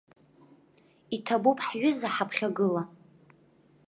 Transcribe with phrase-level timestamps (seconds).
[1.15, 2.83] Иҭабуп, ҳҩыза, ҳаԥхьагыла.